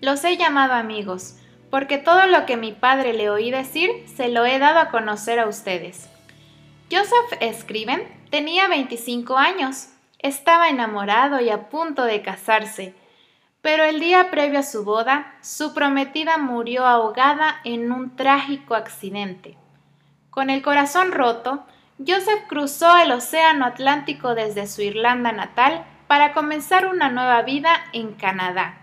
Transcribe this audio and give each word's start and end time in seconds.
Los 0.00 0.22
he 0.24 0.36
llamado 0.36 0.74
amigos, 0.74 1.36
porque 1.70 1.98
todo 1.98 2.26
lo 2.26 2.46
que 2.46 2.56
mi 2.56 2.72
padre 2.72 3.12
le 3.12 3.30
oí 3.30 3.50
decir 3.50 3.90
se 4.06 4.28
lo 4.28 4.46
he 4.46 4.58
dado 4.58 4.78
a 4.78 4.90
conocer 4.90 5.38
a 5.38 5.48
ustedes. 5.48 6.08
Joseph 6.90 7.58
Scriven 7.60 8.02
tenía 8.30 8.68
25 8.68 9.36
años, 9.36 9.88
estaba 10.20 10.68
enamorado 10.68 11.40
y 11.40 11.50
a 11.50 11.68
punto 11.68 12.04
de 12.04 12.22
casarse, 12.22 12.94
pero 13.60 13.84
el 13.84 14.00
día 14.00 14.30
previo 14.30 14.60
a 14.60 14.62
su 14.62 14.84
boda, 14.84 15.34
su 15.42 15.74
prometida 15.74 16.38
murió 16.38 16.86
ahogada 16.86 17.60
en 17.64 17.92
un 17.92 18.16
trágico 18.16 18.74
accidente. 18.74 19.56
Con 20.30 20.48
el 20.48 20.62
corazón 20.62 21.12
roto, 21.12 21.64
Joseph 21.98 22.44
cruzó 22.46 22.96
el 22.98 23.10
Océano 23.10 23.66
Atlántico 23.66 24.36
desde 24.36 24.68
su 24.68 24.82
Irlanda 24.82 25.32
natal 25.32 25.84
para 26.06 26.32
comenzar 26.32 26.86
una 26.86 27.10
nueva 27.10 27.42
vida 27.42 27.70
en 27.92 28.12
Canadá. 28.12 28.77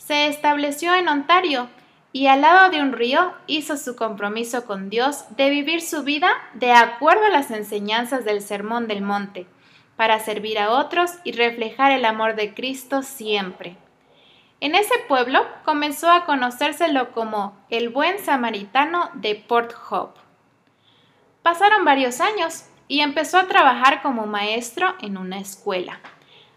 Se 0.00 0.26
estableció 0.26 0.94
en 0.94 1.08
Ontario 1.08 1.68
y 2.10 2.26
al 2.26 2.40
lado 2.40 2.70
de 2.70 2.80
un 2.80 2.92
río 2.92 3.34
hizo 3.46 3.76
su 3.76 3.96
compromiso 3.96 4.64
con 4.64 4.88
Dios 4.88 5.24
de 5.36 5.50
vivir 5.50 5.82
su 5.82 6.02
vida 6.02 6.30
de 6.54 6.72
acuerdo 6.72 7.26
a 7.26 7.30
las 7.30 7.50
enseñanzas 7.50 8.24
del 8.24 8.40
Sermón 8.40 8.88
del 8.88 9.02
Monte, 9.02 9.46
para 9.96 10.18
servir 10.18 10.58
a 10.58 10.70
otros 10.70 11.12
y 11.22 11.32
reflejar 11.32 11.92
el 11.92 12.06
amor 12.06 12.34
de 12.34 12.54
Cristo 12.54 13.02
siempre. 13.02 13.76
En 14.60 14.74
ese 14.74 14.94
pueblo 15.06 15.46
comenzó 15.64 16.10
a 16.10 16.24
conocérselo 16.24 17.12
como 17.12 17.56
el 17.68 17.90
buen 17.90 18.18
samaritano 18.18 19.10
de 19.14 19.34
Port 19.36 19.72
Hope. 19.90 20.18
Pasaron 21.42 21.84
varios 21.84 22.20
años 22.20 22.64
y 22.88 23.00
empezó 23.00 23.38
a 23.38 23.48
trabajar 23.48 24.00
como 24.00 24.26
maestro 24.26 24.94
en 25.02 25.18
una 25.18 25.38
escuela. 25.38 26.00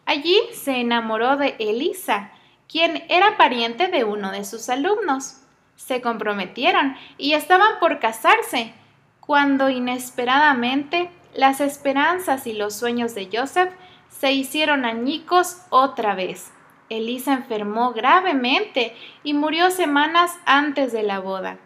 Allí 0.06 0.38
se 0.54 0.78
enamoró 0.78 1.36
de 1.36 1.56
Elisa, 1.60 2.32
quien 2.68 3.04
era 3.10 3.38
pariente 3.38 3.88
de 3.88 4.04
uno 4.04 4.32
de 4.32 4.46
sus 4.46 4.70
alumnos 4.70 5.38
se 5.76 6.02
comprometieron 6.02 6.96
y 7.18 7.34
estaban 7.34 7.80
por 7.80 8.00
casarse, 8.00 8.74
cuando 9.20 9.70
inesperadamente 9.70 11.10
las 11.34 11.62
esperanzas 11.62 12.48
y 12.48 12.54
los 12.54 12.76
sueños 12.76 13.16
de 13.16 13.30
Joseph 13.32 13.72
se 14.10 14.32
hicieron 14.32 14.86
añicos 14.86 15.58
otra 15.70 16.16
vez. 16.16 16.52
Elisa 16.90 17.34
enfermó 17.34 17.94
gravemente 17.94 18.96
y 19.24 19.34
murió 19.34 19.72
semanas 19.72 20.32
antes 20.46 20.92
de 20.92 21.04
la 21.04 21.20
boda. 21.20 21.58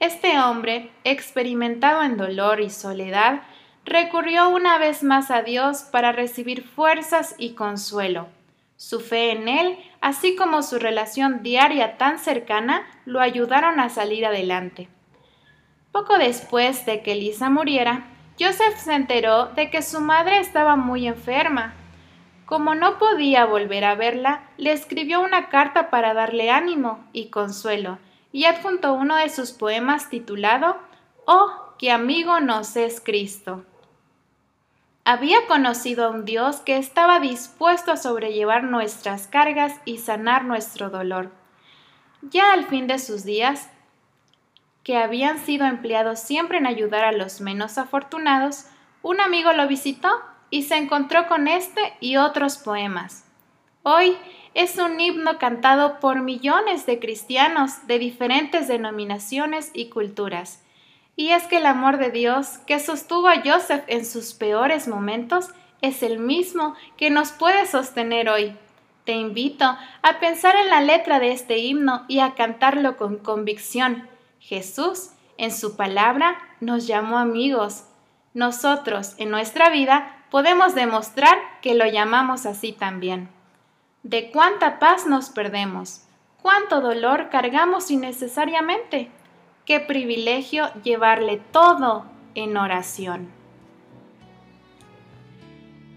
Este 0.00 0.38
hombre, 0.38 0.92
experimentado 1.04 2.02
en 2.02 2.16
dolor 2.16 2.60
y 2.60 2.70
soledad, 2.70 3.42
recurrió 3.84 4.50
una 4.50 4.78
vez 4.78 5.02
más 5.02 5.30
a 5.30 5.42
Dios 5.42 5.82
para 5.82 6.12
recibir 6.12 6.62
fuerzas 6.62 7.34
y 7.38 7.54
consuelo. 7.54 8.28
Su 8.78 9.00
fe 9.00 9.32
en 9.32 9.48
Él, 9.48 9.76
así 10.00 10.36
como 10.36 10.62
su 10.62 10.78
relación 10.78 11.42
diaria 11.42 11.98
tan 11.98 12.20
cercana, 12.20 12.86
lo 13.06 13.18
ayudaron 13.18 13.80
a 13.80 13.88
salir 13.88 14.24
adelante. 14.24 14.88
Poco 15.90 16.16
después 16.16 16.86
de 16.86 17.02
que 17.02 17.12
Elisa 17.12 17.50
muriera, 17.50 18.06
Joseph 18.38 18.76
se 18.76 18.94
enteró 18.94 19.46
de 19.46 19.68
que 19.68 19.82
su 19.82 20.00
madre 20.00 20.38
estaba 20.38 20.76
muy 20.76 21.08
enferma. 21.08 21.74
Como 22.46 22.76
no 22.76 22.98
podía 22.98 23.46
volver 23.46 23.84
a 23.84 23.96
verla, 23.96 24.48
le 24.58 24.70
escribió 24.70 25.22
una 25.22 25.48
carta 25.48 25.90
para 25.90 26.14
darle 26.14 26.52
ánimo 26.52 27.04
y 27.12 27.30
consuelo, 27.30 27.98
y 28.30 28.44
adjuntó 28.44 28.94
uno 28.94 29.16
de 29.16 29.28
sus 29.28 29.50
poemas 29.50 30.08
titulado 30.08 30.76
Oh, 31.26 31.74
qué 31.80 31.90
amigo 31.90 32.38
nos 32.38 32.76
es 32.76 33.00
Cristo 33.00 33.64
había 35.08 35.46
conocido 35.46 36.04
a 36.04 36.10
un 36.10 36.26
Dios 36.26 36.56
que 36.56 36.76
estaba 36.76 37.18
dispuesto 37.18 37.92
a 37.92 37.96
sobrellevar 37.96 38.64
nuestras 38.64 39.26
cargas 39.26 39.72
y 39.86 39.96
sanar 39.96 40.44
nuestro 40.44 40.90
dolor. 40.90 41.30
Ya 42.20 42.52
al 42.52 42.66
fin 42.66 42.86
de 42.86 42.98
sus 42.98 43.24
días, 43.24 43.70
que 44.84 44.98
habían 44.98 45.38
sido 45.38 45.64
empleados 45.64 46.20
siempre 46.20 46.58
en 46.58 46.66
ayudar 46.66 47.06
a 47.06 47.12
los 47.12 47.40
menos 47.40 47.78
afortunados, 47.78 48.66
un 49.00 49.22
amigo 49.22 49.54
lo 49.54 49.66
visitó 49.66 50.10
y 50.50 50.64
se 50.64 50.76
encontró 50.76 51.26
con 51.26 51.48
este 51.48 51.94
y 52.00 52.18
otros 52.18 52.58
poemas. 52.58 53.24
Hoy 53.84 54.14
es 54.52 54.76
un 54.76 55.00
himno 55.00 55.38
cantado 55.38 56.00
por 56.00 56.20
millones 56.20 56.84
de 56.84 56.98
cristianos 56.98 57.86
de 57.86 57.98
diferentes 57.98 58.68
denominaciones 58.68 59.70
y 59.72 59.88
culturas 59.88 60.62
y 61.18 61.30
es 61.32 61.48
que 61.48 61.56
el 61.56 61.66
amor 61.66 61.98
de 61.98 62.12
Dios 62.12 62.58
que 62.64 62.78
sostuvo 62.78 63.26
a 63.26 63.42
Joseph 63.44 63.82
en 63.88 64.06
sus 64.06 64.34
peores 64.34 64.86
momentos 64.86 65.50
es 65.82 66.04
el 66.04 66.20
mismo 66.20 66.76
que 66.96 67.10
nos 67.10 67.32
puede 67.32 67.66
sostener 67.66 68.28
hoy. 68.28 68.56
Te 69.02 69.14
invito 69.14 69.64
a 69.64 70.20
pensar 70.20 70.54
en 70.54 70.68
la 70.68 70.80
letra 70.80 71.18
de 71.18 71.32
este 71.32 71.58
himno 71.58 72.04
y 72.06 72.20
a 72.20 72.36
cantarlo 72.36 72.96
con 72.96 73.16
convicción. 73.16 74.08
Jesús, 74.38 75.10
en 75.38 75.50
su 75.50 75.76
palabra, 75.76 76.38
nos 76.60 76.86
llamó 76.86 77.18
amigos. 77.18 77.82
Nosotros, 78.32 79.16
en 79.18 79.30
nuestra 79.30 79.70
vida, 79.70 80.24
podemos 80.30 80.76
demostrar 80.76 81.36
que 81.62 81.74
lo 81.74 81.86
llamamos 81.86 82.46
así 82.46 82.70
también. 82.70 83.28
De 84.04 84.30
cuánta 84.30 84.78
paz 84.78 85.04
nos 85.04 85.30
perdemos, 85.30 86.02
cuánto 86.40 86.80
dolor 86.80 87.28
cargamos 87.28 87.90
innecesariamente. 87.90 89.10
Qué 89.68 89.80
privilegio 89.80 90.64
llevarle 90.82 91.42
todo 91.52 92.06
en 92.34 92.56
oración. 92.56 93.28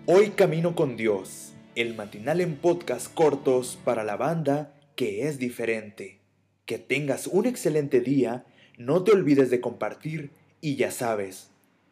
Hoy 0.08 0.32
Camino 0.32 0.76
con 0.76 0.98
Dios, 0.98 1.54
el 1.76 1.96
matinal 1.96 2.42
en 2.42 2.58
podcast 2.58 3.14
cortos 3.14 3.80
para 3.86 4.04
la 4.04 4.18
banda 4.18 4.74
que 4.98 5.26
es 5.26 5.40
diferente. 5.40 6.20
Que 6.66 6.80
tengas 6.80 7.28
un 7.28 7.46
excelente 7.46 8.02
día, 8.02 8.44
no 8.78 9.06
te 9.06 9.14
olvides 9.14 9.50
de 9.50 9.62
compartir 9.62 10.32
y 10.60 10.76
ya 10.76 10.92
sabes, 10.92 11.50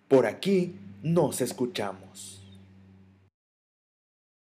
por 0.09 0.25
aquí 0.25 0.75
nos 1.01 1.39
escuchamos. 1.39 2.38